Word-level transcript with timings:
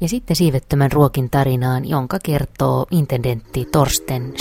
Ja 0.00 0.08
sitten 0.08 0.36
siivettömän 0.36 0.92
ruokin 0.92 1.30
tarinaan, 1.30 1.88
jonka 1.88 2.18
kertoo 2.22 2.86
intendentti 2.90 3.68
Torsten 3.72 4.32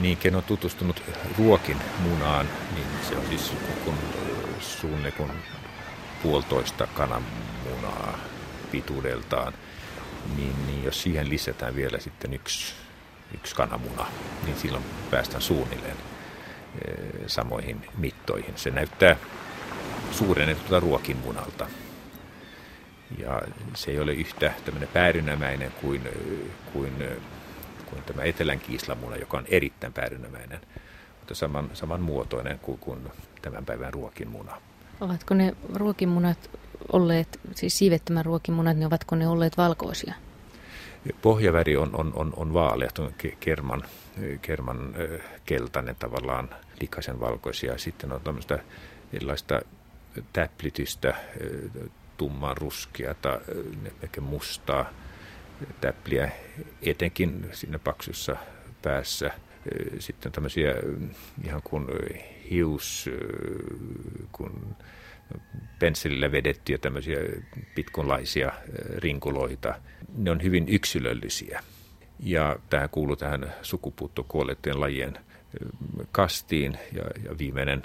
Schämberi. 0.00 0.08
Niinkin 0.08 0.36
on 0.36 0.42
tutustunut 0.42 1.02
ruokin 1.38 1.76
munaan, 2.02 2.46
niin 2.74 2.86
se 3.08 3.16
on 3.16 3.26
siis 3.28 3.52
kun 3.84 3.94
suunne 4.60 5.10
kun 5.10 5.30
puolitoista 6.22 6.86
kananmunaa 6.86 8.18
pituudeltaan, 8.70 9.54
niin, 10.36 10.66
niin 10.66 10.84
jos 10.84 11.02
siihen 11.02 11.28
lisätään 11.28 11.74
vielä 11.74 11.98
sitten 11.98 12.34
yksi, 12.34 12.74
yksi 13.34 13.54
kananmuna, 13.54 14.06
niin 14.44 14.56
silloin 14.56 14.84
päästään 15.10 15.42
suunnilleen 15.42 15.96
e, 16.84 16.92
samoihin 17.26 17.86
mittoihin. 17.96 18.54
Se 18.56 18.70
näyttää 18.70 19.16
suurennetulta 20.12 20.80
ruokinmunalta. 20.80 21.66
Ja 23.18 23.42
se 23.74 23.90
ei 23.90 23.98
ole 23.98 24.12
yhtä 24.12 24.52
tämmöinen 24.64 24.88
päärynämäinen 24.88 25.72
kuin, 25.80 26.02
kuin 26.72 26.92
kuin 27.90 28.02
tämä 28.02 28.22
etelän 28.22 28.60
kiislamuna, 28.60 29.16
joka 29.16 29.38
on 29.38 29.44
erittäin 29.48 29.92
päädynämäinen, 29.92 30.60
mutta 31.18 31.34
saman, 31.34 31.70
samanmuotoinen 31.72 32.58
kuin, 32.58 32.78
kuin 32.78 33.10
tämän 33.42 33.64
päivän 33.64 33.92
ruokinmuna. 33.92 34.56
Ovatko 35.00 35.34
ne 35.34 35.56
ruokinmunat 35.74 36.50
olleet, 36.92 37.40
siis 37.54 37.78
siivettömän 37.78 38.24
ruokinmunat, 38.24 38.76
niin 38.76 38.86
ovatko 38.86 39.16
ne 39.16 39.28
olleet 39.28 39.56
valkoisia? 39.56 40.14
Pohjaväri 41.22 41.76
on, 41.76 41.90
on, 41.92 42.12
on, 42.14 42.32
on 42.36 42.52
vaalea, 42.54 42.88
on 42.98 43.14
kerman, 43.40 43.82
kerman 44.42 44.94
keltainen 45.44 45.96
tavallaan, 45.96 46.48
likaisen 46.80 47.20
valkoisia. 47.20 47.78
Sitten 47.78 48.12
on 48.12 48.20
tämmöistä 48.20 48.58
erilaista 49.12 49.60
täplitystä, 50.32 51.14
tumman 52.16 52.56
ruskeata, 52.56 53.40
ehkä 54.02 54.20
mustaa, 54.20 54.90
täpliä, 55.80 56.30
etenkin 56.82 57.48
siinä 57.52 57.78
paksussa 57.78 58.36
päässä. 58.82 59.30
Sitten 59.98 60.32
tämmöisiä 60.32 60.74
ihan 61.44 61.62
kuin 61.64 61.86
hius, 62.50 63.10
kun 64.32 64.76
pensselillä 65.78 66.32
vedettyjä 66.32 66.78
tämmöisiä 66.78 67.18
pitkunlaisia 67.74 68.52
rinkuloita. 68.96 69.74
Ne 70.16 70.30
on 70.30 70.42
hyvin 70.42 70.68
yksilöllisiä. 70.68 71.62
Ja 72.18 72.56
tähän 72.70 72.90
kuuluu 72.90 73.16
tähän 73.16 73.54
sukupuuttokuollettujen 73.62 74.80
lajien 74.80 75.18
kastiin 76.12 76.78
ja, 76.92 77.02
ja 77.24 77.38
viimeinen 77.38 77.82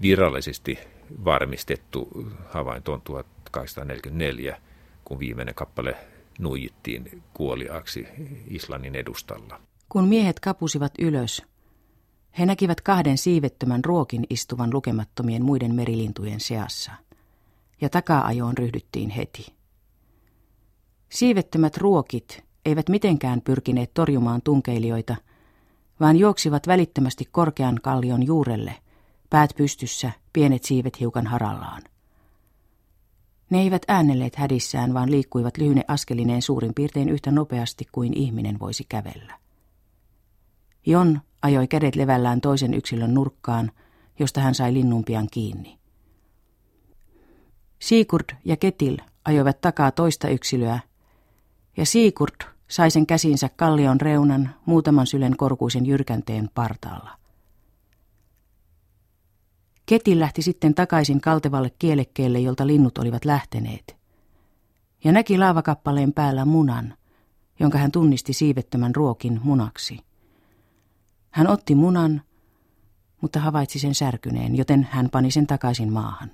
virallisesti 0.00 0.78
varmistettu 1.24 2.26
havainto 2.48 2.92
on 2.92 3.00
1844, 3.00 4.60
kun 5.04 5.18
viimeinen 5.18 5.54
kappale 5.54 5.96
nuijittiin 6.38 7.22
kuoliaaksi 7.34 8.06
Islannin 8.50 8.94
edustalla. 8.94 9.60
Kun 9.88 10.08
miehet 10.08 10.40
kapusivat 10.40 10.92
ylös, 10.98 11.42
he 12.38 12.46
näkivät 12.46 12.80
kahden 12.80 13.18
siivettömän 13.18 13.84
ruokin 13.84 14.26
istuvan 14.30 14.70
lukemattomien 14.72 15.44
muiden 15.44 15.74
merilintujen 15.74 16.40
seassa, 16.40 16.92
ja 17.80 17.88
taka-ajoon 17.88 18.58
ryhdyttiin 18.58 19.10
heti. 19.10 19.46
Siivettömät 21.08 21.76
ruokit 21.76 22.44
eivät 22.64 22.88
mitenkään 22.88 23.40
pyrkineet 23.40 23.94
torjumaan 23.94 24.42
tunkeilijoita, 24.42 25.16
vaan 26.00 26.16
juoksivat 26.16 26.66
välittömästi 26.66 27.24
korkean 27.30 27.78
kallion 27.82 28.26
juurelle, 28.26 28.74
päät 29.30 29.50
pystyssä, 29.56 30.12
pienet 30.32 30.64
siivet 30.64 31.00
hiukan 31.00 31.26
harallaan. 31.26 31.82
Ne 33.50 33.58
eivät 33.60 33.82
äänelleet 33.88 34.36
hädissään, 34.36 34.94
vaan 34.94 35.10
liikkuivat 35.10 35.56
lyhyne 35.56 35.82
askelineen 35.88 36.42
suurin 36.42 36.74
piirtein 36.74 37.08
yhtä 37.08 37.30
nopeasti 37.30 37.84
kuin 37.92 38.12
ihminen 38.14 38.58
voisi 38.58 38.84
kävellä. 38.88 39.34
Jon 40.86 41.20
ajoi 41.42 41.68
kädet 41.68 41.96
levällään 41.96 42.40
toisen 42.40 42.74
yksilön 42.74 43.14
nurkkaan, 43.14 43.72
josta 44.18 44.40
hän 44.40 44.54
sai 44.54 44.74
linnun 44.74 45.04
pian 45.04 45.28
kiinni. 45.30 45.78
Sigurd 47.78 48.36
ja 48.44 48.56
Ketil 48.56 48.96
ajoivat 49.24 49.60
takaa 49.60 49.90
toista 49.90 50.28
yksilöä, 50.28 50.80
ja 51.76 51.86
Sigurd 51.86 52.44
sai 52.68 52.90
sen 52.90 53.06
käsinsä 53.06 53.48
kallion 53.56 54.00
reunan 54.00 54.54
muutaman 54.66 55.06
sylen 55.06 55.36
korkuisen 55.36 55.86
jyrkänteen 55.86 56.50
partaalla. 56.54 57.18
Keti 59.88 60.18
lähti 60.18 60.42
sitten 60.42 60.74
takaisin 60.74 61.20
kaltevalle 61.20 61.70
kielekkeelle, 61.78 62.38
jolta 62.38 62.66
linnut 62.66 62.98
olivat 62.98 63.24
lähteneet. 63.24 63.96
Ja 65.04 65.12
näki 65.12 65.38
laavakappaleen 65.38 66.12
päällä 66.12 66.44
munan, 66.44 66.94
jonka 67.60 67.78
hän 67.78 67.92
tunnisti 67.92 68.32
siivettömän 68.32 68.94
ruokin 68.94 69.40
munaksi. 69.42 69.98
Hän 71.30 71.46
otti 71.46 71.74
munan, 71.74 72.22
mutta 73.20 73.40
havaitsi 73.40 73.78
sen 73.78 73.94
särkyneen, 73.94 74.56
joten 74.56 74.88
hän 74.90 75.10
pani 75.10 75.30
sen 75.30 75.46
takaisin 75.46 75.92
maahan. 75.92 76.30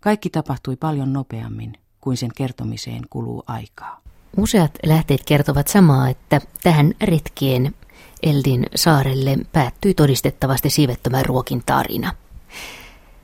Kaikki 0.00 0.30
tapahtui 0.30 0.76
paljon 0.76 1.12
nopeammin 1.12 1.72
kuin 2.00 2.16
sen 2.16 2.30
kertomiseen 2.36 3.02
kuluu 3.10 3.42
aikaa. 3.46 4.00
Useat 4.36 4.78
lähteet 4.86 5.24
kertovat 5.24 5.68
samaa, 5.68 6.08
että 6.08 6.40
tähän 6.62 6.92
retkeen 7.02 7.74
Eldin 8.22 8.66
saarelle 8.74 9.38
päättyi 9.52 9.94
todistettavasti 9.94 10.70
siivettömän 10.70 11.26
ruokin 11.26 11.62
tarina. 11.66 12.12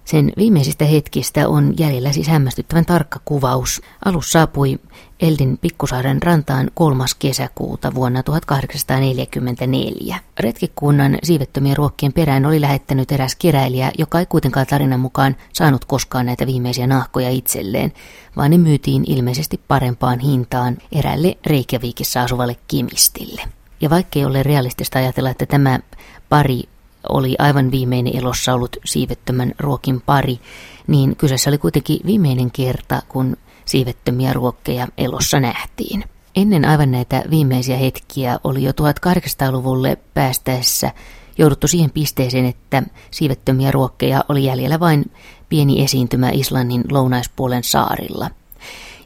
Sen 0.07 0.33
viimeisistä 0.37 0.85
hetkistä 0.85 1.49
on 1.49 1.75
jäljellä 1.79 2.13
siis 2.13 2.29
hämmästyttävän 2.29 2.87
tarkka 2.87 3.21
kuvaus. 3.25 3.83
Alus 4.05 4.33
saapui 4.33 4.79
Eldin 5.21 5.59
pikkusaaren 5.59 6.23
rantaan 6.23 6.71
3. 6.75 7.05
kesäkuuta 7.19 7.95
vuonna 7.95 8.23
1844. 8.23 10.19
Retkikunnan 10.41 11.19
siivettömien 11.23 11.77
ruokkien 11.77 12.13
perään 12.13 12.47
oli 12.47 12.61
lähettänyt 12.61 13.13
eräs 13.13 13.37
keräilijä, 13.37 13.93
joka 13.99 14.21
ei 14.21 14.27
kuitenkaan 14.27 14.67
tarinan 14.67 15.01
mukaan 15.01 15.37
saanut 15.53 15.85
koskaan 15.85 16.27
näitä 16.27 16.47
viimeisiä 16.47 16.87
nahkoja 16.87 17.31
itselleen, 17.31 17.93
vaan 18.37 18.51
ne 18.51 18.59
myytiin 18.59 19.05
ilmeisesti 19.07 19.61
parempaan 19.69 20.21
hintaan 20.21 20.79
erälle 20.93 21.39
Reykjavikissa 21.47 22.23
asuvalle 22.23 22.57
kimistille. 22.69 23.43
Ja 23.81 23.91
vaikkei 23.91 24.25
ole 24.25 24.43
realistista 24.43 24.99
ajatella, 24.99 25.31
että 25.31 25.47
tämä 25.47 25.79
pari 26.29 26.63
oli 27.09 27.35
aivan 27.39 27.71
viimeinen 27.71 28.17
elossa 28.17 28.55
ollut 28.55 28.77
siivettömän 28.85 29.53
ruokin 29.59 30.01
pari, 30.01 30.41
niin 30.87 31.17
kyseessä 31.17 31.51
oli 31.51 31.59
kuitenkin 31.59 31.99
viimeinen 32.07 32.51
kerta, 32.51 33.03
kun 33.09 33.37
siivettömiä 33.65 34.33
ruokkeja 34.33 34.89
elossa 34.99 35.41
nähtiin. 35.41 36.05
Ennen 36.37 36.65
aivan 36.65 36.91
näitä 36.91 37.23
viimeisiä 37.31 37.77
hetkiä 37.77 38.39
oli 38.45 38.63
jo 38.63 38.73
1800-luvulle 38.73 39.97
päästäessä 40.15 40.93
jouduttu 41.39 41.69
siihen 41.69 41.91
pisteeseen, 41.91 42.47
että 42.47 42.83
siivettömiä 43.11 43.71
ruokkeja 43.71 44.25
oli 44.29 44.45
jäljellä 44.45 44.81
vain 44.81 45.13
pieni 45.49 45.85
esiintymä 45.85 46.31
Islannin 46.31 46.84
lounaispuolen 46.91 47.65
saarilla– 47.65 48.31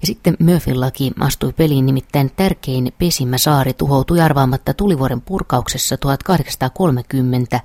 ja 0.01 0.07
sitten 0.07 0.37
Murphyn 0.41 0.81
laki 0.81 1.13
astui 1.21 1.53
peliin, 1.53 1.87
nimittäin 1.87 2.31
tärkein 2.37 2.93
pesimäsaari 2.99 3.75
tuhoutui 3.75 4.21
arvaamatta 4.21 4.75
tulivuoren 4.75 5.21
purkauksessa 5.21 5.97
1830 5.97 7.61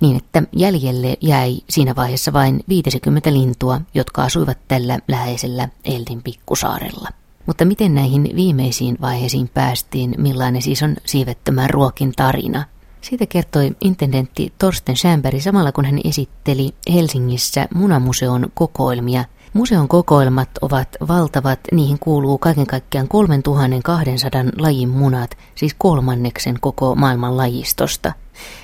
niin, 0.00 0.16
että 0.16 0.42
jäljelle 0.56 1.16
jäi 1.20 1.58
siinä 1.70 1.96
vaiheessa 1.96 2.32
vain 2.32 2.64
50 2.68 3.32
lintua, 3.32 3.80
jotka 3.94 4.22
asuivat 4.22 4.58
tällä 4.68 4.98
läheisellä 5.08 5.68
Eldin 5.84 6.22
pikkusaarella. 6.22 7.08
Mutta 7.46 7.64
miten 7.64 7.94
näihin 7.94 8.30
viimeisiin 8.36 8.98
vaiheisiin 9.00 9.48
päästiin, 9.48 10.14
millainen 10.18 10.62
siis 10.62 10.82
on 10.82 10.96
siivettömän 11.04 11.70
ruokin 11.70 12.12
tarina? 12.16 12.64
Siitä 13.00 13.26
kertoi 13.26 13.76
intendentti 13.80 14.52
Torsten 14.58 14.96
Schämberg 14.96 15.40
samalla 15.40 15.72
kun 15.72 15.84
hän 15.84 16.00
esitteli 16.04 16.74
Helsingissä 16.92 17.68
munamuseon 17.74 18.46
kokoelmia 18.54 19.24
Museon 19.52 19.88
kokoelmat 19.88 20.50
ovat 20.62 20.88
valtavat, 21.08 21.60
niihin 21.72 21.98
kuuluu 21.98 22.38
kaiken 22.38 22.66
kaikkiaan 22.66 23.08
3200 23.08 24.44
lajin 24.58 24.88
munat, 24.88 25.38
siis 25.54 25.74
kolmanneksen 25.78 26.60
koko 26.60 26.94
maailman 26.94 27.36
lajistosta. 27.36 28.12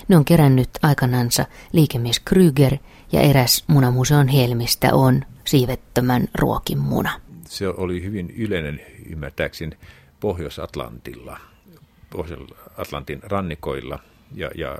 Ne 0.08 0.17
on 0.17 0.25
kerännyt 0.25 0.70
aikanansa 0.82 1.46
liikemies 1.73 2.20
Kryger 2.20 2.76
Ja 3.12 3.20
eräs 3.20 3.64
munamuseon 3.67 4.29
helmistä 4.29 4.94
on 4.94 5.25
siivettömän 5.44 6.29
ruokin 6.34 6.79
muna. 6.79 7.20
Se 7.49 7.69
oli 7.69 8.02
hyvin 8.02 8.31
yleinen 8.31 8.81
ymmärtääkseni 9.06 9.76
Pohjois-Atlantilla, 10.20 11.38
Pohjois-Atlantin 12.11 13.23
rannikoilla 13.23 13.99
ja, 14.34 14.50
ja 14.55 14.79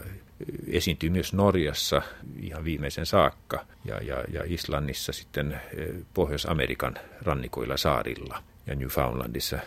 esiintyi 0.67 1.11
myös 1.11 1.33
Norjassa 1.33 2.03
ihan 2.41 2.65
viimeisen 2.65 3.07
saakka 3.07 3.67
ja, 3.85 4.03
ja, 4.03 4.25
ja 4.33 4.43
Islannissa 4.47 5.13
sitten 5.13 5.53
eh, 5.53 5.89
Pohjois-Amerikan 6.15 6.95
rannikoilla 7.23 7.77
saarilla 7.77 8.43
ja 8.67 8.75
Newfoundlandissa. 8.75 9.59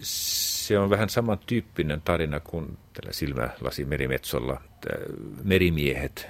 Se 0.00 0.78
on 0.78 0.90
vähän 0.90 1.08
samantyyppinen 1.08 2.00
tarina 2.00 2.40
kuin 2.40 2.78
tällä 2.92 3.12
silmälasimerimetsalla. 3.12 4.60
Merimiehet 5.44 6.28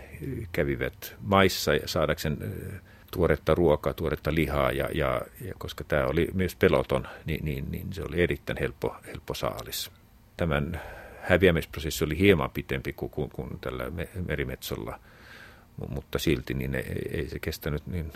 kävivät 0.52 1.16
maissa 1.20 1.70
saadakseen 1.86 2.38
eh, 2.40 2.80
tuoretta 3.10 3.54
ruokaa, 3.54 3.94
tuoretta 3.94 4.34
lihaa 4.34 4.72
ja, 4.72 4.88
ja, 4.94 5.20
ja 5.40 5.54
koska 5.58 5.84
tämä 5.84 6.06
oli 6.06 6.28
myös 6.34 6.56
peloton, 6.56 7.08
niin, 7.24 7.44
niin, 7.44 7.70
niin 7.70 7.92
se 7.92 8.02
oli 8.02 8.22
erittäin 8.22 8.58
helppo, 8.60 8.96
helppo 9.06 9.34
saalis. 9.34 9.90
Tämän 10.36 10.80
häviämisprosessi 11.22 12.04
oli 12.04 12.18
hieman 12.18 12.50
pitempi 12.50 12.92
kuin, 12.92 13.10
kuin, 13.10 13.30
kuin 13.30 13.58
tällä 13.60 13.84
merimetsolla, 14.26 15.00
mutta 15.88 16.18
silti 16.18 16.54
niin 16.54 16.74
ei, 16.74 17.10
ei 17.10 17.28
se 17.28 17.38
kestänyt 17.38 17.86
niin 17.86 18.12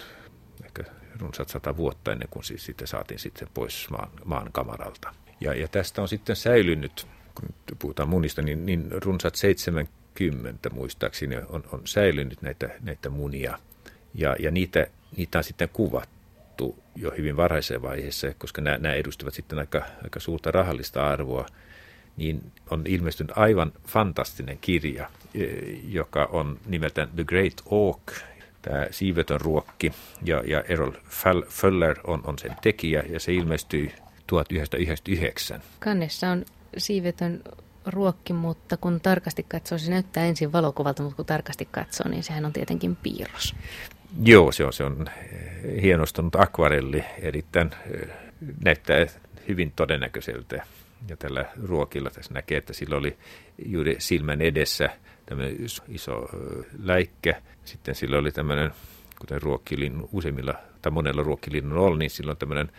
ehkä 0.64 0.84
runsaat 1.20 1.48
sata 1.48 1.76
vuotta 1.76 2.12
ennen 2.12 2.28
kuin 2.30 2.44
siis 2.44 2.64
sitten 2.64 2.88
saatiin 2.88 3.18
sitten 3.18 3.48
pois 3.54 3.90
maan, 3.90 4.10
maan 4.24 4.52
kamaralta. 4.52 5.14
Ja, 5.40 5.54
ja 5.54 5.68
tästä 5.68 6.02
on 6.02 6.08
sitten 6.08 6.36
säilynyt, 6.36 7.06
kun 7.34 7.48
puhutaan 7.78 8.08
munista, 8.08 8.42
niin, 8.42 8.66
niin 8.66 8.88
runsaat 8.90 9.34
70 9.34 10.70
muistaakseni 10.70 11.36
on, 11.36 11.64
on 11.72 11.80
säilynyt 11.84 12.42
näitä, 12.42 12.70
näitä 12.80 13.10
munia. 13.10 13.58
Ja, 14.14 14.36
ja 14.38 14.50
niitä, 14.50 14.86
niitä 15.16 15.38
on 15.38 15.44
sitten 15.44 15.68
kuvattu 15.68 16.78
jo 16.96 17.12
hyvin 17.18 17.36
varhaisessa 17.36 17.82
vaiheessa, 17.82 18.34
koska 18.38 18.62
nämä, 18.62 18.78
nämä 18.78 18.94
edustivat 18.94 19.34
sitten 19.34 19.58
aika, 19.58 19.82
aika 20.04 20.20
suurta 20.20 20.50
rahallista 20.50 21.08
arvoa– 21.08 21.46
niin 22.16 22.52
on 22.70 22.82
ilmestynyt 22.86 23.38
aivan 23.38 23.72
fantastinen 23.86 24.58
kirja, 24.60 25.10
e, 25.34 25.44
joka 25.88 26.24
on 26.24 26.58
nimeltään 26.66 27.08
The 27.08 27.24
Great 27.24 27.62
Oak, 27.70 28.12
tämä 28.62 28.86
siivetön 28.90 29.40
ruokki, 29.40 29.92
ja, 30.24 30.42
ja 30.46 30.60
Errol 30.68 30.92
Föller 31.48 31.96
on, 32.04 32.20
on 32.24 32.38
sen 32.38 32.56
tekijä, 32.62 33.02
ja 33.08 33.20
se 33.20 33.34
ilmestyi 33.34 33.92
1999. 34.26 35.62
Kannessa 35.80 36.30
on 36.30 36.44
siivetön 36.78 37.42
ruokki, 37.86 38.32
mutta 38.32 38.76
kun 38.76 39.00
tarkasti 39.00 39.46
katsoo, 39.48 39.78
se 39.78 39.90
näyttää 39.90 40.24
ensin 40.24 40.52
valokuvalta, 40.52 41.02
mutta 41.02 41.16
kun 41.16 41.26
tarkasti 41.26 41.68
katsoo, 41.70 42.08
niin 42.08 42.22
sehän 42.22 42.44
on 42.44 42.52
tietenkin 42.52 42.96
piirros. 42.96 43.54
Joo, 44.22 44.52
se 44.52 44.64
on, 44.64 44.72
se 44.72 44.84
on 44.84 45.06
hienostunut 45.82 46.36
akvarelli, 46.36 47.04
erittäin 47.18 47.70
näyttää 48.64 49.06
hyvin 49.48 49.72
todennäköiseltä 49.76 50.66
ja 51.08 51.16
tällä 51.16 51.44
ruokilla 51.62 52.10
tässä 52.10 52.34
näkee, 52.34 52.58
että 52.58 52.72
sillä 52.72 52.96
oli 52.96 53.16
juuri 53.66 53.96
silmän 53.98 54.40
edessä 54.40 54.88
tämmöinen 55.26 55.56
iso 55.88 56.28
läikkä. 56.82 57.42
Sitten 57.64 57.94
sillä 57.94 58.18
oli 58.18 58.32
tämmöinen, 58.32 58.70
kuten 59.18 59.42
ruokkilinnun 59.42 60.08
useimmilla 60.12 60.54
tai 60.82 60.92
monella 60.92 61.22
ruokkilinnun 61.22 61.78
on, 61.78 61.98
niin 61.98 62.10
sillä 62.10 62.30
on 62.30 62.36
tämmöinen 62.36 62.72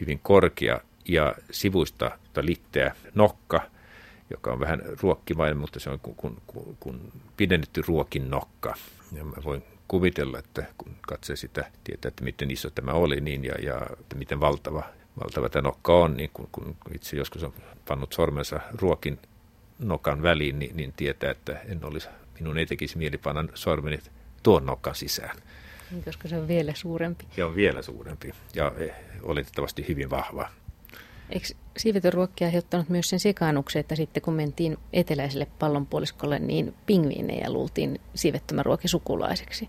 hyvin 0.00 0.18
korkea 0.18 0.80
ja 1.08 1.34
sivuista 1.50 2.18
litteä 2.40 2.94
nokka, 3.14 3.60
joka 4.30 4.52
on 4.52 4.60
vähän 4.60 4.82
ruokkimainen, 5.02 5.56
mutta 5.56 5.80
se 5.80 5.90
on 5.90 6.00
kun, 6.00 6.14
kun, 6.14 6.42
kun, 6.46 6.76
kun 6.80 7.12
pidennetty 7.36 7.82
ruokin 7.86 8.30
nokka. 8.30 8.74
Ja 9.12 9.24
mä 9.24 9.36
voin 9.44 9.62
kuvitella, 9.88 10.38
että 10.38 10.64
kun 10.78 10.96
katsoo 11.00 11.36
sitä, 11.36 11.70
tietää, 11.84 12.08
että 12.08 12.24
miten 12.24 12.50
iso 12.50 12.70
tämä 12.70 12.92
oli 12.92 13.20
niin 13.20 13.44
ja, 13.44 13.54
ja 13.62 13.80
miten 14.14 14.40
valtava 14.40 14.84
valtava 15.20 15.48
tämä 15.48 15.62
nokka 15.62 15.94
on, 15.94 16.16
niin 16.16 16.30
kun, 16.32 16.48
kun 16.52 16.76
itse 16.94 17.16
joskus 17.16 17.44
on 17.44 17.52
pannut 17.88 18.12
sormensa 18.12 18.60
ruokin 18.74 19.18
nokan 19.78 20.22
väliin, 20.22 20.58
niin, 20.58 20.76
niin 20.76 20.92
tietää, 20.96 21.30
että 21.30 21.60
en 21.68 21.84
olisi, 21.84 22.08
minun 22.40 22.58
ei 22.58 22.66
tekisi 22.66 22.98
mieli 22.98 23.18
panna 23.18 23.44
sormeni 23.54 23.98
tuon 24.42 24.66
nokan 24.66 24.94
sisään. 24.94 25.36
Niin, 25.90 26.04
koska 26.04 26.28
se 26.28 26.36
on 26.36 26.48
vielä 26.48 26.72
suurempi. 26.74 27.24
Se 27.36 27.44
on 27.44 27.56
vielä 27.56 27.82
suurempi 27.82 28.32
ja 28.54 28.72
e, 28.78 28.88
oletettavasti 29.22 29.88
hyvin 29.88 30.10
vahva. 30.10 30.48
Eikö 31.30 31.46
siivetön 31.76 32.12
ruokki 32.12 32.44
aiheuttanut 32.44 32.88
myös 32.88 33.08
sen 33.08 33.20
sekaannuksen, 33.20 33.80
että 33.80 33.96
sitten 33.96 34.22
kun 34.22 34.34
mentiin 34.34 34.76
eteläiselle 34.92 35.46
pallonpuoliskolle, 35.58 36.38
niin 36.38 36.74
pingviinejä 36.86 37.50
luultiin 37.50 38.00
siivettömän 38.14 38.64
ruoki 38.64 38.88
sukulaiseksi? 38.88 39.68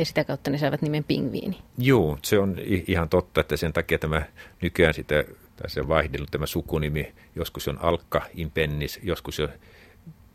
Ja 0.00 0.04
sitä 0.04 0.24
kautta 0.24 0.50
ne 0.50 0.58
saivat 0.58 0.82
nimen 0.82 1.04
pingviini. 1.04 1.58
Joo, 1.78 2.18
se 2.22 2.38
on 2.38 2.56
ihan 2.86 3.08
totta, 3.08 3.40
että 3.40 3.56
sen 3.56 3.72
takia 3.72 3.98
tämä 3.98 4.22
nykyään 4.62 4.94
sitä, 4.94 5.24
tässä 5.56 5.80
on 5.80 5.88
vaihdellut 5.88 6.30
tämä 6.30 6.46
sukunimi, 6.46 7.12
joskus 7.36 7.68
on 7.68 7.78
alkka 7.80 8.22
in 8.34 8.50
pennis, 8.50 9.00
joskus 9.02 9.40
on 9.40 9.48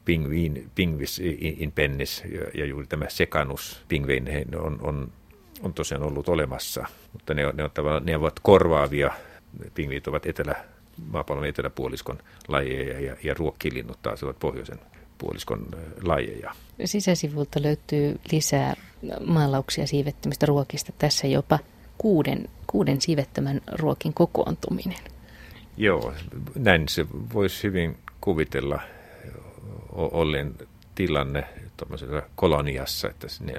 pingviin, 0.05 0.69
pingvis 0.75 1.21
in 1.39 1.71
pennis, 1.71 2.23
ja, 2.53 2.65
juuri 2.65 2.87
tämä 2.87 3.05
sekannus 3.09 3.81
pingviineihin 3.87 4.57
on, 4.57 4.79
on, 4.81 5.11
on 5.61 5.73
tosiaan 5.73 6.03
ollut 6.03 6.29
olemassa, 6.29 6.85
mutta 7.13 7.33
ne, 7.33 7.43
ne, 7.53 7.63
on, 7.63 8.05
ne 8.05 8.17
ovat 8.17 8.39
korvaavia, 8.39 9.11
pingviit 9.73 10.07
ovat 10.07 10.25
etelä, 10.25 10.55
maapallon 11.11 11.45
eteläpuoliskon 11.45 12.17
lajeja 12.47 12.99
ja, 12.99 13.15
ja 13.23 13.33
ruokkilinnut 13.33 13.99
taas 14.01 14.23
ovat 14.23 14.39
pohjoisen 14.39 14.79
puoliskon 15.17 15.67
lajeja. 16.03 16.51
Sisäsivulta 16.85 17.61
löytyy 17.61 18.19
lisää 18.31 18.73
maalauksia 19.25 19.87
siivettömistä 19.87 20.45
ruokista. 20.45 20.91
Tässä 20.97 21.27
jopa 21.27 21.59
kuuden, 21.97 22.49
kuuden 22.67 23.01
siivettömän 23.01 23.61
ruokin 23.71 24.13
kokoontuminen. 24.13 24.99
Joo, 25.77 26.13
näin 26.55 26.89
se 26.89 27.05
voisi 27.33 27.63
hyvin 27.63 27.97
kuvitella 28.21 28.79
ollen 29.91 30.55
tilanne 30.95 31.43
tuollaisessa 31.77 32.21
koloniassa, 32.35 33.09
että 33.09 33.27
ne 33.39 33.53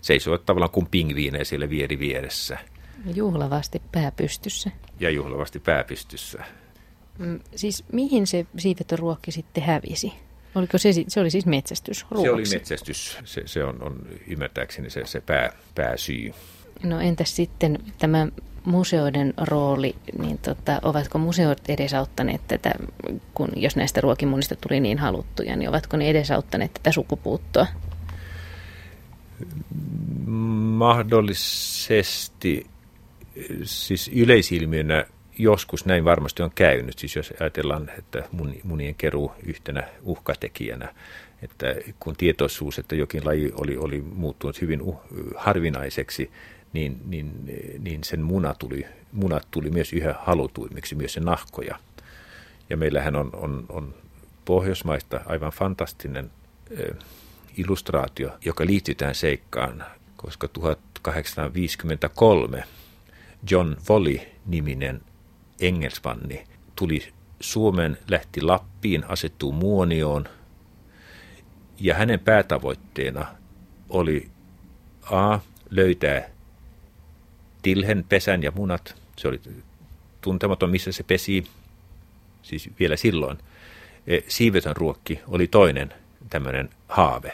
seisovat 0.00 0.46
tavallaan 0.46 0.70
kuin 0.70 0.86
pingviinejä 0.90 1.44
siellä 1.44 1.70
vieri 1.70 1.98
vieressä. 1.98 2.58
Juhlavasti 3.14 3.82
pääpystyssä. 3.92 4.70
Ja 5.00 5.10
juhlavasti 5.10 5.58
pääpystyssä. 5.58 6.44
Mm, 7.18 7.40
siis 7.56 7.84
mihin 7.92 8.26
se 8.26 8.46
siivetön 8.58 8.98
ruokki 8.98 9.32
sitten 9.32 9.62
hävisi? 9.62 10.12
Oliko 10.54 10.78
se, 10.78 10.90
se 11.08 11.20
oli 11.20 11.30
siis 11.30 11.46
metsästys 11.46 12.06
ruoksi? 12.10 12.26
Se 12.26 12.32
oli 12.32 12.58
metsästys, 12.58 13.18
se, 13.24 13.42
se 13.46 13.64
on, 13.64 13.82
on 13.82 13.96
ymmärtääkseni 14.26 14.90
se, 14.90 15.02
se 15.04 15.20
pää, 15.20 15.52
pääsyy. 15.74 16.32
No 16.82 17.00
entäs 17.00 17.36
sitten 17.36 17.78
tämä 17.98 18.26
museoiden 18.64 19.34
rooli, 19.36 19.96
niin 20.18 20.38
tota, 20.38 20.80
ovatko 20.82 21.18
museot 21.18 21.60
edesauttaneet 21.68 22.40
tätä, 22.48 22.72
kun 23.34 23.48
jos 23.56 23.76
näistä 23.76 24.00
ruokimunista 24.00 24.56
tuli 24.56 24.80
niin 24.80 24.98
haluttuja, 24.98 25.56
niin 25.56 25.68
ovatko 25.68 25.96
ne 25.96 26.10
edesauttaneet 26.10 26.74
tätä 26.74 26.92
sukupuuttoa? 26.92 27.66
Mahdollisesti, 30.26 32.66
siis 33.64 34.10
yleisilmiönä 34.14 35.04
joskus 35.42 35.86
näin 35.86 36.04
varmasti 36.04 36.42
on 36.42 36.50
käynyt, 36.54 36.98
siis 36.98 37.16
jos 37.16 37.34
ajatellaan, 37.40 37.90
että 37.98 38.24
munien 38.62 38.94
keruu 38.94 39.32
yhtenä 39.46 39.88
uhkatekijänä, 40.02 40.94
että 41.42 41.66
kun 42.00 42.16
tietoisuus, 42.16 42.78
että 42.78 42.96
jokin 42.96 43.26
laji 43.26 43.52
oli, 43.54 43.76
oli 43.76 44.04
muuttunut 44.14 44.60
hyvin 44.60 44.82
uh, 44.82 45.00
harvinaiseksi, 45.36 46.30
niin, 46.72 47.00
niin, 47.06 47.32
niin 47.78 48.04
sen 48.04 48.20
muna 48.20 48.54
tuli, 48.54 48.86
munat 49.12 49.48
tuli 49.50 49.70
myös 49.70 49.92
yhä 49.92 50.14
halutuimmiksi, 50.18 50.94
myös 50.94 51.12
se 51.12 51.20
nahkoja. 51.20 51.78
Ja 52.70 52.76
meillähän 52.76 53.16
on, 53.16 53.30
on, 53.32 53.66
on 53.68 53.94
Pohjoismaista 54.44 55.20
aivan 55.26 55.52
fantastinen 55.52 56.30
eh, 56.70 56.96
illustraatio, 57.56 58.30
joka 58.44 58.66
liittyy 58.66 58.94
tähän 58.94 59.14
seikkaan, 59.14 59.84
koska 60.16 60.48
1853 60.48 62.64
John 63.50 63.76
Volley-niminen 63.88 65.00
engelsmanni 65.60 66.44
tuli 66.76 67.12
Suomen, 67.40 67.98
lähti 68.08 68.40
Lappiin, 68.40 69.04
asettuu 69.08 69.52
Muonioon 69.52 70.28
ja 71.80 71.94
hänen 71.94 72.20
päätavoitteena 72.20 73.26
oli 73.88 74.30
A. 75.10 75.38
löytää 75.70 76.30
tilhen, 77.62 78.04
pesän 78.08 78.42
ja 78.42 78.50
munat. 78.50 78.94
Se 79.16 79.28
oli 79.28 79.40
tuntematon, 80.20 80.70
missä 80.70 80.92
se 80.92 81.02
pesi, 81.02 81.46
siis 82.42 82.70
vielä 82.80 82.96
silloin. 82.96 83.38
E, 84.06 84.18
siivetön 84.28 84.76
ruokki 84.76 85.20
oli 85.26 85.46
toinen 85.46 85.94
tämmöinen 86.30 86.70
haave. 86.88 87.32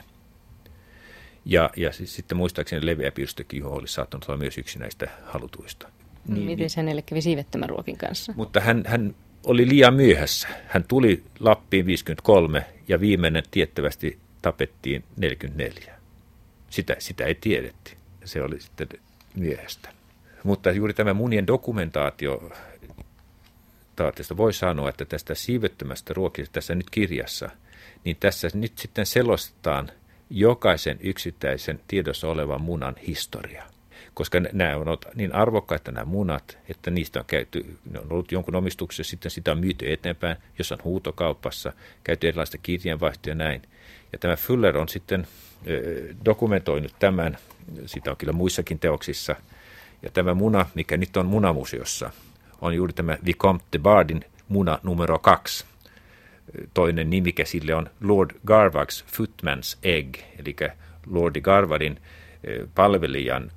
Ja, 1.44 1.70
ja 1.76 1.92
sitten 1.92 2.38
muistaakseni 2.38 2.86
leveä 2.86 3.12
pirstökiho 3.12 3.70
olisi 3.70 3.94
saattanut 3.94 4.24
olla 4.28 4.38
myös 4.38 4.58
yksi 4.58 4.78
näistä 4.78 5.08
halutuista. 5.24 5.88
Niin, 6.28 6.46
Miten 6.46 6.68
hänelle 6.76 7.02
kävi 7.02 7.22
siivettömän 7.22 7.68
ruokin 7.68 7.96
kanssa? 7.96 8.32
Mutta 8.36 8.60
hän, 8.60 8.84
hän 8.86 9.14
oli 9.46 9.68
liian 9.68 9.94
myöhässä. 9.94 10.48
Hän 10.66 10.84
tuli 10.88 11.22
Lappiin 11.40 11.86
53 11.86 12.66
ja 12.88 13.00
viimeinen 13.00 13.42
tiettävästi 13.50 14.18
tapettiin 14.42 15.04
44. 15.16 15.94
Sitä, 16.70 16.96
sitä 16.98 17.24
ei 17.24 17.34
tiedetty. 17.34 17.92
se 18.24 18.42
oli 18.42 18.60
sitten 18.60 18.88
myöhäistä. 19.36 19.88
Mutta 20.44 20.70
juuri 20.70 20.94
tämä 20.94 21.14
munien 21.14 21.46
dokumentaatio 21.46 22.50
taatista 23.96 24.36
voi 24.36 24.52
sanoa, 24.52 24.88
että 24.88 25.04
tästä 25.04 25.34
siivettömästä 25.34 26.14
ruokista 26.14 26.52
tässä 26.52 26.74
nyt 26.74 26.90
kirjassa, 26.90 27.50
niin 28.04 28.16
tässä 28.20 28.48
nyt 28.54 28.78
sitten 28.78 29.06
selostetaan 29.06 29.90
jokaisen 30.30 30.98
yksittäisen 31.00 31.80
tiedossa 31.88 32.28
olevan 32.28 32.60
munan 32.60 32.94
historia. 33.06 33.75
Koska 34.16 34.40
nämä 34.52 34.76
on 34.76 34.98
niin 35.14 35.34
arvokkaita 35.34 35.92
nämä 35.92 36.04
munat, 36.04 36.58
että 36.68 36.90
niistä 36.90 37.18
on 37.18 37.24
käyty, 37.26 37.78
ne 37.90 37.98
on 37.98 38.06
ollut 38.10 38.32
jonkun 38.32 38.54
omistuksessa, 38.54 39.10
sitten 39.10 39.30
sitä 39.30 39.52
on 39.52 39.58
myyty 39.58 39.92
eteenpäin, 39.92 40.36
jos 40.58 40.72
on 40.72 40.78
huutokaupassa, 40.84 41.72
käyty 42.04 42.28
erilaista 42.28 42.58
kirjanvaihtoja 42.58 43.30
ja 43.30 43.34
näin. 43.34 43.62
Ja 44.12 44.18
tämä 44.18 44.36
Fuller 44.36 44.78
on 44.78 44.88
sitten 44.88 45.26
dokumentoinut 46.24 46.94
tämän, 46.98 47.38
sitä 47.86 48.10
on 48.10 48.16
kyllä 48.16 48.32
muissakin 48.32 48.78
teoksissa, 48.78 49.36
ja 50.02 50.10
tämä 50.10 50.34
muna, 50.34 50.66
mikä 50.74 50.96
nyt 50.96 51.16
on 51.16 51.26
munamuseossa, 51.26 52.10
on 52.60 52.74
juuri 52.74 52.92
tämä 52.92 53.18
Vicomte 53.24 53.64
de 53.72 53.78
Bardin 53.78 54.24
muna 54.48 54.78
numero 54.82 55.18
kaksi. 55.18 55.64
Toinen 56.74 57.10
nimike 57.10 57.44
sille 57.44 57.74
on 57.74 57.90
Lord 58.00 58.30
Garvags 58.46 59.04
Footman's 59.04 59.78
Egg, 59.82 60.16
eli 60.38 60.56
Lordi 61.06 61.40
Garvardin 61.40 62.00
eh, 62.44 62.68
palvelijan 62.74 63.50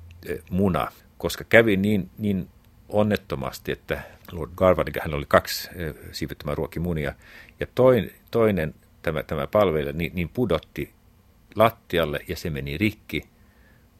muna, 0.50 0.92
koska 1.18 1.44
kävi 1.44 1.76
niin, 1.76 2.10
niin 2.18 2.48
onnettomasti, 2.88 3.72
että 3.72 4.02
Lord 4.32 4.50
Garvard, 4.56 5.00
hän 5.00 5.14
oli 5.14 5.24
kaksi 5.28 5.68
eh, 5.74 5.94
siivettömän 6.12 6.56
ruokimunia, 6.56 7.14
ja 7.60 7.66
toinen, 7.74 8.10
toinen 8.30 8.74
tämä, 9.02 9.22
tämä 9.22 9.46
palvelija 9.46 9.92
niin, 9.92 10.12
niin 10.14 10.28
pudotti 10.28 10.92
lattialle 11.54 12.20
ja 12.28 12.36
se 12.36 12.50
meni 12.50 12.78
rikki. 12.78 13.22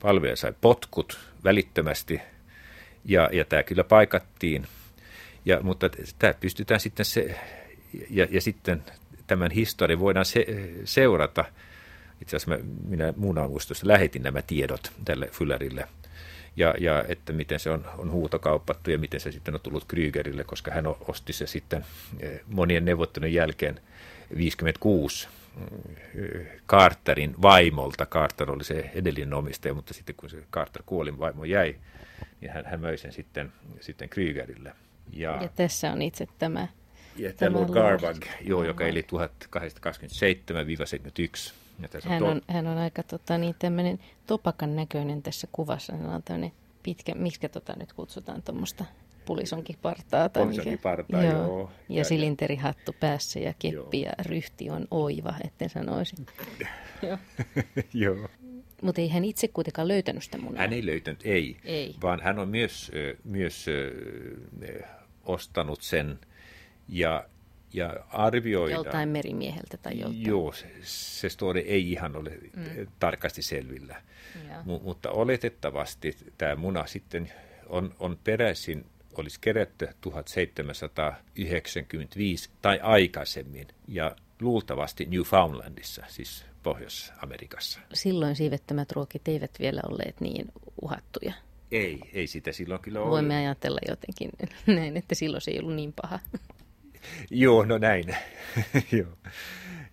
Palvelija 0.02 0.36
sai 0.36 0.54
potkut 0.60 1.18
välittömästi 1.44 2.20
ja, 3.04 3.28
ja 3.32 3.44
tämä 3.44 3.62
kyllä 3.62 3.84
paikattiin 3.84 4.66
ja, 5.44 5.60
mutta 5.62 5.90
tämä 6.18 6.34
pystytään 6.34 6.80
sitten 6.80 7.06
se, 7.06 7.40
ja, 8.10 8.26
ja 8.30 8.40
sitten 8.40 8.84
tämän 9.26 9.50
historian 9.50 10.00
voidaan 10.00 10.24
se, 10.24 10.46
seurata. 10.84 11.44
Itse 12.22 12.36
asiassa 12.36 12.50
mä, 12.50 12.72
minä 12.86 13.14
muistossa 13.48 13.88
lähetin 13.88 14.22
nämä 14.22 14.42
tiedot 14.42 14.92
tälle 15.04 15.26
Füllerille. 15.26 15.88
Ja, 16.57 16.75
ja 16.78 17.04
että 17.09 17.33
miten 17.33 17.61
se 17.61 17.71
on, 17.71 17.85
on 17.99 18.11
huutokauppattu 18.11 18.90
ja 18.90 18.99
miten 18.99 19.21
se 19.21 19.33
sitten 19.33 19.54
on 19.54 19.61
tullut 19.61 19.85
Krygerille, 19.85 20.45
koska 20.45 20.71
hän 20.71 20.85
osti 20.87 21.33
se 21.33 21.47
sitten 21.47 21.85
eh, 22.21 22.40
monien 22.47 22.85
neuvottelujen 22.85 23.35
jälkeen 23.35 23.80
56 24.37 25.28
eh, 26.14 26.47
Carterin 26.69 27.35
vaimolta. 27.42 28.07
Carter 28.07 28.50
oli 28.50 28.64
se 28.64 28.90
edellinen 28.95 29.35
omistaja, 29.35 29.75
mutta 29.75 29.95
sitten 29.95 30.14
kun 30.14 30.30
se 30.30 30.42
Carter 30.52 30.83
kuoli, 30.87 31.19
vaimo 31.19 31.45
jäi, 31.45 31.76
niin 32.40 32.50
hän, 32.50 32.66
hän 32.66 32.80
möi 32.80 32.99
sen 32.99 33.12
sitten, 33.12 33.52
sitten 33.80 34.09
Krygerille. 34.09 34.73
Ja, 35.12 35.38
ja 35.42 35.49
tässä 35.49 35.92
on 35.92 36.02
itse 36.02 36.26
tämä. 36.38 36.69
Ja 37.16 37.33
tämä 37.33 37.59
Lord 37.59 37.71
Garvag, 37.71 38.25
joo, 38.40 38.64
joka 38.64 38.87
eli 38.87 39.07
1827-71. 41.49 41.52
Hän 42.04 42.22
on, 42.22 42.42
hän 42.49 42.66
on 42.66 42.78
aika 42.78 43.02
tota, 43.02 43.38
niin, 43.38 43.54
tämmöinen 43.58 43.99
topakan 44.26 44.76
näköinen 44.76 45.22
tässä 45.22 45.49
kuvassa. 45.52 45.96
Hän 45.96 46.06
on 46.06 46.22
tämmöinen 46.22 46.52
pitkä, 46.82 47.14
miksi 47.14 47.49
tota 47.49 47.75
nyt 47.78 47.92
kutsutaan 47.92 48.42
tuommoista 48.42 48.84
pulisonkipartaa. 49.25 50.28
Tai 50.28 50.44
pulisonkipartaa, 50.44 51.22
joo. 51.22 51.32
joo. 51.32 51.70
Ja, 51.88 51.99
ja 51.99 52.04
silinterihattu 52.04 52.94
päässä 53.00 53.40
ja 53.40 53.54
keppi 53.58 54.02
joo. 54.02 54.12
ja 54.18 54.25
ryhti 54.25 54.70
on 54.70 54.88
oiva, 54.90 55.34
etten 55.44 55.70
sanoisi. 55.70 56.16
joo. 57.02 57.18
joo. 57.94 58.28
Mutta 58.82 59.00
ei 59.00 59.08
hän 59.08 59.25
itse 59.25 59.49
kuitenkaan 59.49 59.88
löytänyt 59.88 60.22
sitä 60.22 60.38
munaa. 60.38 60.60
Hän 60.60 60.72
ei 60.72 60.87
löytänyt, 60.87 61.20
ei. 61.25 61.56
ei. 61.64 61.94
Vaan 62.02 62.20
hän 62.20 62.38
on 62.38 62.49
myös, 62.49 62.92
myös 63.25 63.66
ostanut 65.25 65.82
sen 65.82 66.18
ja, 66.88 67.25
ja 67.72 67.96
arvioida. 68.08 68.74
Joltain 68.74 69.08
merimieheltä 69.08 69.76
tai 69.76 69.98
joltain. 69.98 70.26
Joo, 70.26 70.52
se, 70.52 70.72
se 70.82 71.28
story 71.28 71.60
ei 71.60 71.92
ihan 71.92 72.16
ole 72.16 72.38
mm. 72.56 72.86
tarkasti 72.98 73.42
selvillä. 73.42 74.02
M- 74.64 74.82
mutta 74.82 75.10
oletettavasti 75.10 76.16
tämä 76.38 76.56
muna 76.56 76.86
sitten 76.86 77.32
on, 77.68 77.94
on 77.98 78.18
peräisin, 78.24 78.86
olisi 79.14 79.38
kerätty 79.40 79.88
1795 80.00 82.50
tai 82.62 82.80
aikaisemmin 82.82 83.66
ja 83.88 84.16
luultavasti 84.40 85.04
Newfoundlandissa, 85.04 86.02
siis 86.08 86.44
Pohjois-Amerikassa. 86.62 87.80
Silloin 87.92 88.36
siivettömät 88.36 88.92
ruokit 88.92 89.28
eivät 89.28 89.50
vielä 89.60 89.80
olleet 89.88 90.20
niin 90.20 90.46
uhattuja. 90.82 91.32
Ei, 91.72 92.00
ei 92.12 92.26
sitä 92.26 92.52
silloin 92.52 92.80
kyllä 92.80 93.00
ole. 93.00 93.10
Voimme 93.10 93.36
ajatella 93.36 93.80
jotenkin 93.88 94.30
näin, 94.76 94.96
että 94.96 95.14
silloin 95.14 95.40
se 95.40 95.50
ei 95.50 95.60
ollut 95.60 95.74
niin 95.74 95.92
paha. 96.02 96.18
Joo, 97.30 97.64
no 97.64 97.78
näin. 97.78 98.04
Joo. 98.99 99.12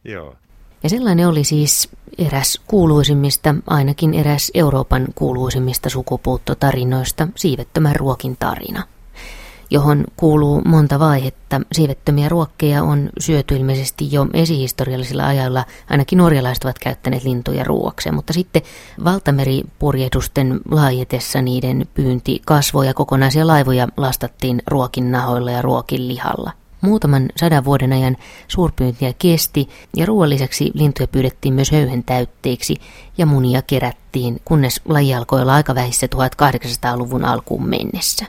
Joo. 0.04 0.36
Ja 0.84 0.90
sellainen 0.90 1.28
oli 1.28 1.44
siis 1.44 1.90
eräs 2.18 2.62
kuuluisimmista, 2.68 3.56
ainakin 3.68 4.14
eräs 4.14 4.52
Euroopan 4.54 5.08
kuuluisimmista 5.16 5.90
sukupuuttotarinoista, 5.90 7.28
siivettömän 7.36 7.96
ruokin 7.96 8.38
tarina 8.40 8.84
johon 9.70 10.06
kuuluu 10.18 10.62
monta 10.66 11.00
vaihetta. 11.00 11.62
Siivettömiä 11.72 12.30
ruokkeja 12.30 12.84
on 12.84 13.10
syöty 13.20 13.56
ilmeisesti 13.56 14.12
jo 14.12 14.28
esihistoriallisilla 14.34 15.28
ajalla, 15.28 15.66
ainakin 15.90 16.18
norjalaiset 16.18 16.64
ovat 16.64 16.80
käyttäneet 16.80 17.24
lintuja 17.24 17.64
ruoakseen, 17.64 18.16
mutta 18.16 18.34
sitten 18.34 18.62
valtameripurjehdusten 19.04 20.60
laajetessa 20.72 21.42
niiden 21.42 21.88
pyynti 21.94 22.42
kasvoi 22.46 22.88
ja 22.88 22.94
kokonaisia 22.94 23.48
laivoja 23.48 23.88
lastattiin 23.98 24.62
ruokin 24.68 25.12
nahoilla 25.12 25.52
ja 25.52 25.62
ruokin 25.62 26.08
lihalla. 26.08 26.52
Muutaman 26.81 27.29
sadan 27.36 27.65
vuoden 27.65 27.93
ajan 27.93 28.17
suurpyyntiä 28.48 29.13
kesti 29.19 29.69
ja 29.96 30.05
ruoan 30.05 30.29
lisäksi 30.29 30.72
lintuja 30.74 31.07
pyydettiin 31.07 31.53
myös 31.53 31.72
höyhen 31.72 32.03
täytteiksi 32.03 32.75
ja 33.17 33.25
munia 33.25 33.62
kerättiin, 33.62 34.41
kunnes 34.46 34.81
laji 34.86 35.13
alkoi 35.13 35.41
olla 35.41 35.53
aika 35.53 35.75
vähissä 35.75 36.07
1800-luvun 36.15 37.25
alkuun 37.25 37.69
mennessä. 37.69 38.25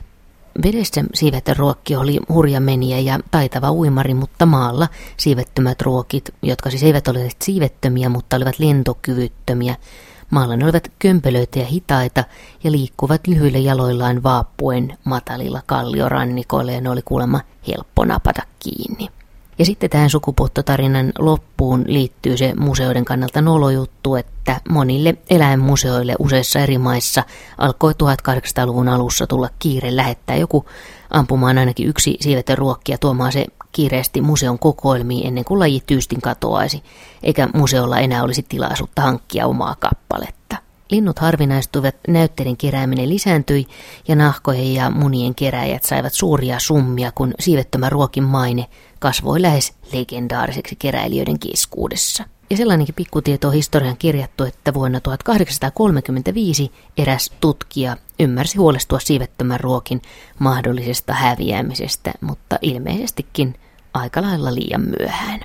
Vedessä 0.63 1.03
siivetön 1.13 1.57
ruokki 1.57 1.95
oli 1.95 2.19
hurja 2.29 2.59
meniä 2.59 2.99
ja 2.99 3.19
taitava 3.31 3.71
uimari, 3.71 4.13
mutta 4.13 4.45
maalla 4.45 4.87
siivettömät 5.17 5.81
ruokit, 5.81 6.29
jotka 6.41 6.69
siis 6.69 6.83
eivät 6.83 7.07
ole 7.07 7.29
siivettömiä, 7.41 8.09
mutta 8.09 8.35
olivat 8.35 8.59
lentokyvyttömiä, 8.59 9.75
maalla 10.29 10.55
ne 10.55 10.65
olivat 10.65 10.91
kömpelöitä 10.99 11.59
ja 11.59 11.65
hitaita 11.65 12.23
ja 12.63 12.71
liikkuvat 12.71 13.27
lyhyillä 13.27 13.57
jaloillaan 13.57 14.23
vaappuen 14.23 14.97
matalilla 15.03 15.61
kalliorannikoilla 15.65 16.71
ja 16.71 16.81
ne 16.81 16.89
oli 16.89 17.01
kuulemma 17.01 17.41
helppo 17.67 18.05
napata 18.05 18.41
kiinni. 18.59 19.09
Ja 19.59 19.65
sitten 19.65 19.89
tähän 19.89 20.09
sukupuuttotarinan 20.09 21.11
loppuun 21.17 21.83
liittyy 21.87 22.37
se 22.37 22.53
museoiden 22.57 23.05
kannalta 23.05 23.41
nolojuttu, 23.41 24.15
että 24.15 24.61
monille 24.69 25.15
eläinmuseoille 25.29 26.15
useissa 26.19 26.59
eri 26.59 26.77
maissa 26.77 27.23
alkoi 27.57 27.91
1800-luvun 27.91 28.87
alussa 28.87 29.27
tulla 29.27 29.49
kiire 29.59 29.95
lähettää 29.95 30.35
joku 30.35 30.65
ampumaan 31.09 31.57
ainakin 31.57 31.87
yksi 31.87 32.17
siivetön 32.19 32.57
ruokkia 32.57 32.97
tuomaan 32.97 33.31
se 33.31 33.45
kiireesti 33.71 34.21
museon 34.21 34.59
kokoelmiin 34.59 35.27
ennen 35.27 35.45
kuin 35.45 35.59
laji 35.59 35.83
tyystin 35.85 36.21
katoaisi, 36.21 36.83
eikä 37.23 37.49
museolla 37.53 37.99
enää 37.99 38.23
olisi 38.23 38.45
tilaisuutta 38.49 39.01
hankkia 39.01 39.47
omaa 39.47 39.75
kappaletta. 39.79 40.57
Linnut 40.91 41.19
harvinaistuivat, 41.19 41.95
näytteiden 42.07 42.57
kerääminen 42.57 43.09
lisääntyi 43.09 43.65
ja 44.07 44.15
nahkojen 44.15 44.73
ja 44.73 44.89
munien 44.89 45.35
keräjät 45.35 45.83
saivat 45.83 46.13
suuria 46.13 46.59
summia, 46.59 47.11
kun 47.11 47.33
siivettömä 47.39 47.89
ruokin 47.89 48.23
maine 48.23 48.65
kasvoi 48.99 49.41
lähes 49.41 49.73
legendaariseksi 49.93 50.75
keräilijöiden 50.75 51.39
keskuudessa. 51.39 52.23
Ja 52.49 52.57
sellainenkin 52.57 52.95
pikkutieto 52.95 53.47
on 53.47 53.53
historian 53.53 53.97
kirjattu, 53.97 54.43
että 54.43 54.73
vuonna 54.73 55.01
1835 55.01 56.71
eräs 56.97 57.31
tutkija 57.41 57.97
ymmärsi 58.19 58.57
huolestua 58.57 58.99
siivettömän 58.99 59.59
ruokin 59.59 60.01
mahdollisesta 60.39 61.13
häviämisestä, 61.13 62.11
mutta 62.21 62.59
ilmeisestikin 62.61 63.55
aika 63.93 64.21
lailla 64.21 64.55
liian 64.55 64.81
myöhään. 64.99 65.39